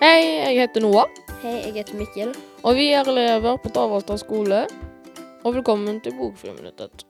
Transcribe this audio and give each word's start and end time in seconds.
Hei, 0.00 0.20
jeg 0.24 0.56
heter 0.56 0.80
Noah, 0.80 1.10
Hei, 1.42 1.58
jeg 1.66 1.72
heter 1.74 1.96
Mikkel. 1.98 2.30
og 2.64 2.76
vi 2.76 2.86
er 2.96 3.08
elever 3.08 3.58
på 3.60 3.68
Davalstad 3.68 4.16
skole. 4.22 4.62
Og 5.44 5.54
velkommen 5.54 6.00
til 6.00 6.14
Bokfriminuttet. 6.16 7.04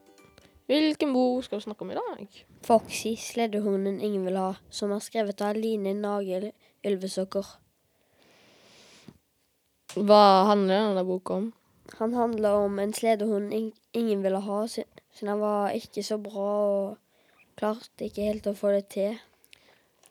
Hvilken 0.66 1.12
bok 1.12 1.44
skal 1.44 1.58
vi 1.58 1.62
snakke 1.62 1.82
om 1.82 1.90
i 1.90 1.94
dag? 1.94 2.40
Foxy, 2.66 3.14
sleddehunden 3.18 4.00
ingen 4.00 4.24
vil 4.26 4.36
ha, 4.36 4.52
som 4.70 4.90
er 4.90 4.98
skrevet 4.98 5.42
av 5.42 5.54
Line 5.54 5.94
Nagel 5.94 6.50
Ylvesokker. 6.86 7.46
Hva 9.94 10.22
handler 10.50 10.88
denne 10.88 11.06
boka 11.06 11.38
om? 11.38 11.52
Han 11.98 12.14
handler 12.14 12.58
om 12.66 12.78
en 12.78 12.94
sledehund 12.94 13.54
ingen 13.92 14.22
ville 14.22 14.42
ha, 14.46 14.66
siden 14.66 15.28
han 15.28 15.40
var 15.40 15.78
ikke 15.78 16.02
så 16.06 16.18
bra 16.18 16.50
og 16.74 16.98
klarte 17.58 18.06
ikke 18.10 18.26
helt 18.32 18.50
å 18.50 18.54
få 18.54 18.74
det 18.74 18.84
til. 18.94 19.18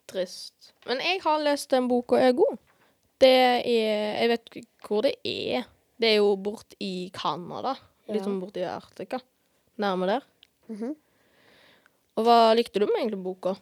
Trist. 0.08 0.74
Men 0.88 1.04
jeg 1.04 1.20
har 1.24 1.44
lest 1.44 1.72
den 1.72 1.88
boka, 1.88 2.16
er 2.16 2.32
god. 2.32 2.58
Det 3.20 3.30
er 3.30 4.20
Jeg 4.22 4.30
vet 4.30 4.50
ikke 4.62 4.88
hvor 4.88 5.02
det 5.04 5.14
er. 5.26 5.66
Det 6.00 6.14
er 6.14 6.18
jo 6.22 6.36
bort 6.40 6.74
i 6.80 7.10
Canada. 7.14 7.76
Litt 8.08 8.22
Ja. 8.22 8.26
sånn 8.26 8.40
borti 8.42 8.64
Arctica. 8.66 9.20
Nærme 9.78 10.08
der. 10.08 10.22
Mhm. 10.70 10.96
Og 12.18 12.24
hva 12.26 12.54
likte 12.56 12.80
du 12.80 12.86
med 12.88 12.96
egentlig 13.02 13.24
boka? 13.24 13.56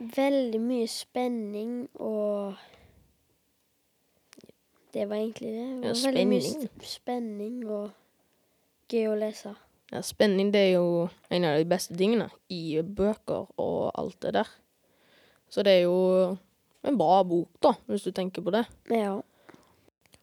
Veldig 0.00 0.60
mye 0.60 0.86
spenning 0.88 1.88
og 2.00 2.56
Det 4.92 5.06
var 5.08 5.16
egentlig 5.16 5.50
det. 5.52 5.82
det 5.82 5.88
Ja, 5.88 5.94
spenning. 5.94 6.30
veldig 6.30 6.70
mye 6.78 6.86
spenning 6.86 7.70
og 7.70 7.90
gøy 8.88 9.06
å 9.08 9.18
lese. 9.18 9.56
Ja, 9.92 10.00
Spenning 10.02 10.52
det 10.52 10.60
er 10.60 10.72
jo 10.78 11.10
en 11.30 11.44
av 11.44 11.58
de 11.58 11.64
beste 11.64 11.96
tingene 11.96 12.30
i 12.48 12.80
bøker 12.82 13.48
og 13.58 13.90
alt 13.98 14.20
det 14.20 14.32
der. 14.34 14.48
Så 15.50 15.62
det 15.64 15.80
er 15.80 15.82
jo 15.84 16.38
en 16.86 16.98
bra 16.98 17.22
bok, 17.22 17.50
da, 17.62 17.74
hvis 17.90 18.06
du 18.06 18.12
tenker 18.16 18.44
på 18.44 18.52
det. 18.54 18.64
Ja. 18.90 19.18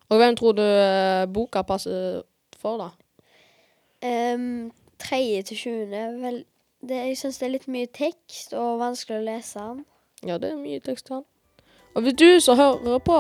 Og 0.08 0.22
hvem 0.22 0.36
tror 0.39 0.55
du 0.58 0.64
eh, 0.64 1.25
boka 1.33 1.61
passer 1.67 2.22
for, 2.58 2.81
da? 2.81 2.89
Um, 4.05 4.72
tredje 5.02 5.41
til 5.49 5.58
sjuende 5.58 6.03
vel, 6.22 6.44
det, 6.86 6.95
Jeg 6.95 7.17
syns 7.17 7.39
det 7.41 7.47
er 7.47 7.53
litt 7.55 7.67
mye 7.67 7.89
tekst 7.89 8.53
og 8.53 8.80
vanskelig 8.81 9.19
å 9.19 9.25
lese 9.25 9.66
den. 9.66 9.83
Ja, 10.25 10.38
det 10.38 10.53
er 10.53 10.61
mye 10.61 10.80
tekst 10.83 11.09
til 11.09 11.19
den. 11.19 11.27
Og 11.97 12.05
hvis 12.05 12.17
du 12.22 12.30
som 12.39 12.58
hører 12.58 13.02
på, 13.02 13.19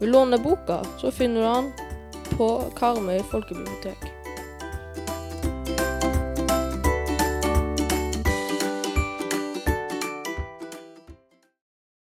vil 0.00 0.12
låne 0.12 0.40
boka, 0.40 0.82
så 1.00 1.12
finner 1.12 1.40
du 1.40 1.48
den 1.48 2.36
på 2.36 2.52
Karmøy 2.76 3.20
folkebibliotek. 3.32 4.09